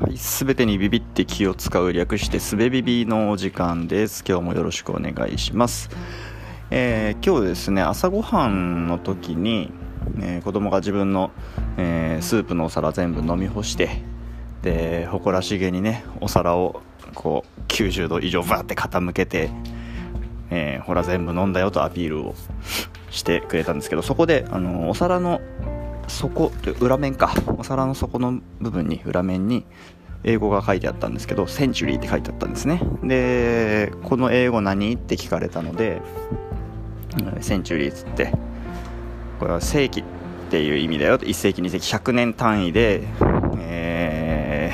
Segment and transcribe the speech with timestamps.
[0.00, 4.24] はい、すべてにビビって気を使う略してすべビビのお時間です。
[4.26, 5.90] 今日もよろしくお願いします。
[6.70, 9.70] えー今日ですね、朝ごはんの時に、
[10.22, 11.32] えー子供が自分の、
[11.76, 14.00] えースープのお皿全部飲み干して、
[14.62, 16.80] で、誇らしげにね、お皿を
[17.14, 19.50] こう90度以上バーって傾けて、
[20.48, 22.34] えーほら全部飲んだよとアピールを
[23.10, 25.42] してくれたんですけど、そこで、あのお皿の
[26.10, 27.32] 底裏面か。
[27.56, 29.64] お皿の底の部分に裏面に
[30.24, 32.82] 英語が書いてあったんですけど「センチュリー」って書いてあったんですね。
[33.02, 34.92] でこの英語何？
[34.94, 36.02] って聞かれたので
[37.40, 38.32] 「センチュリー」っつって
[39.38, 40.04] これは世紀っ
[40.50, 43.02] ていう意味だよ1世紀2世紀100年単位で
[43.58, 44.72] え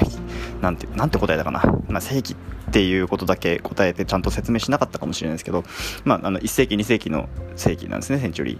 [0.60, 2.36] なんてなんて答えたかな、まあ、世紀っ
[2.72, 5.62] ていうことだけ答えてちゃんと説明しなかったかもしれないですけど、
[6.04, 8.58] まあ、あの1世紀2世紀の世紀なんですねセンチュリ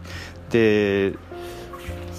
[0.51, 1.19] ーで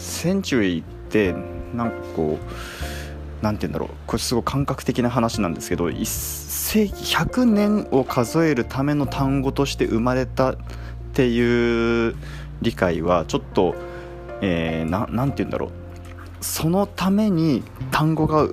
[0.07, 1.33] センチュリーって
[1.73, 3.89] なんかこうなんて言うんだろう。
[4.07, 10.57] これすごい感覚的な話なんですけど1世紀100年を数えるための単語として生まれたっ
[11.13, 12.15] ていう
[12.61, 13.75] 理解はちょっと、
[14.41, 15.71] えーななんて言うんだろう。
[16.41, 18.47] そのために単語が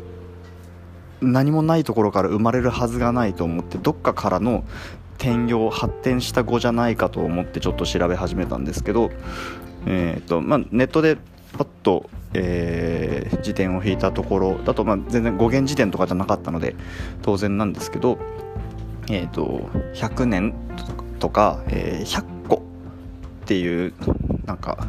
[1.21, 4.65] 何もないところから生まれるはずがないと思ってどっかからの
[5.19, 9.11] 転用発展した語じゃないかと思ってちょっと調べ始めたんですけど、
[9.87, 11.19] えーとまあ、ネットで
[11.56, 16.74] パッと、えー辞典を引いたところだと、まあ、全然語源辞典とかじゃなかったので
[17.22, 18.19] 当然なんですけど、
[19.08, 20.55] えー、と100年
[21.19, 22.62] とか、えー100個
[23.44, 23.92] っていう
[24.47, 24.86] なんか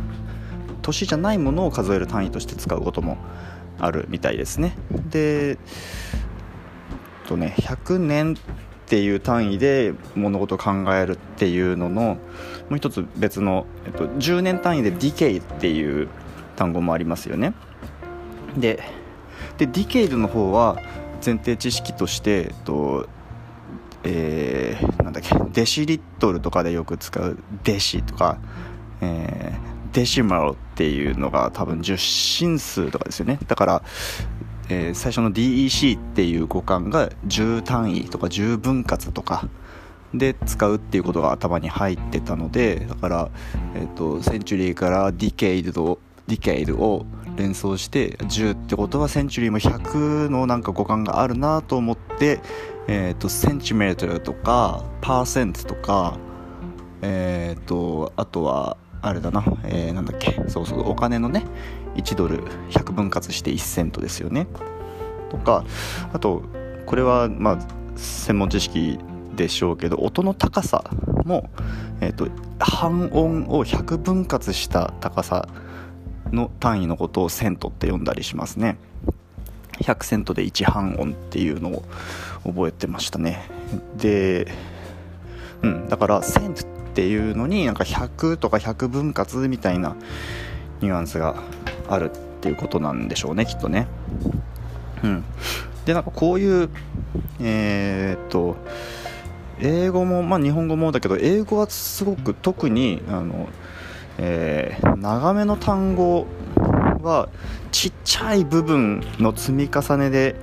[0.81, 3.17] 年じゃないものを数える単位として使うことも
[3.80, 4.77] あるみたいですね。
[5.09, 5.58] で
[7.27, 12.17] とね100年っていう単位で物事を考えるっていうののも
[12.71, 16.08] う一つ別の、えっと、10年単位でディケイっていう
[16.56, 17.53] 単語もありますよね。
[18.58, 18.81] で
[19.58, 20.78] でディケイドの方は
[21.25, 23.08] 前提知識として、えっと
[24.03, 28.38] えーなんだっけデシリットルとかでよく使うデシとか、
[29.02, 33.39] えーデシマルっていうのが多分10進数とかですよね。
[33.48, 33.83] だから、
[34.67, 39.48] えー最初の DEC っていう語感が10単位とか10分割とか
[40.14, 43.30] で使うっていうことが頭に入ってたのでだから、
[43.76, 47.05] えー、とセンチュリーからディケイドディケイドを
[47.36, 52.39] 連想して10ってことはセンチュリーも100のなんか語感があるなと思って、
[52.87, 56.17] えー、とセンチメートルとかパーセントとか
[57.02, 61.43] えー、とあとはあれだな、えーなんだっけそうそうお金のね
[61.95, 64.47] 1ドル100分割して1セントですよね。
[65.30, 65.63] とか
[66.11, 66.43] あと
[66.86, 67.57] これはまあ
[67.95, 68.97] 専門知識
[69.36, 70.83] でしょうけど音の高さ
[71.25, 71.49] も、
[72.02, 72.27] えー、と
[72.59, 75.47] 半音を100分割した高さ
[76.31, 78.77] の単位のことをセントって呼んだりしますね。
[79.80, 81.83] 100セントで1半音っていうのを
[82.45, 83.49] 覚えてましたね。
[83.97, 84.47] で
[85.61, 89.95] うん、だからセントっていうのになんか100とか100分割みたいな
[90.81, 91.36] ニュアンスが
[91.89, 93.87] あるっていうことなんでしょうねきっとね。
[95.03, 95.23] うん、
[95.86, 96.69] でなんかこういう
[97.39, 98.55] えーっと
[99.59, 103.47] 英語も、まあ、日本語もだけど英語はすごく特にあの、
[104.17, 106.26] えー長めの単語
[107.02, 107.30] は
[107.71, 110.36] ちっちゃい部分の積み重ねで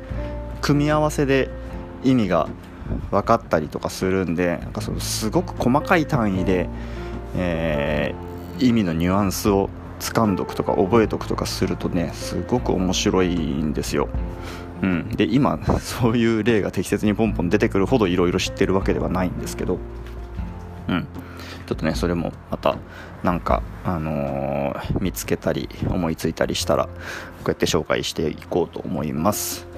[0.60, 1.48] 組み合わせで
[2.04, 2.48] 意味が
[3.10, 6.68] 分かったりとかするんでなんかそのすごく細かい単位で、
[7.36, 14.08] えー意味のニュアンスを掴んどくとか覚えとくとかするとねすごく面白いんですよ。
[14.82, 19.78] うん、で今そういう例が適切にポンポン出てくるほどいろいろ知ってるわけではないんですけど、
[20.88, 21.06] うん、
[21.66, 22.76] ちょっとねそれもまた
[23.22, 26.90] なんか、あのー見つけたり思いついたりしたらこ
[27.46, 29.71] うやって紹介していこうと思います。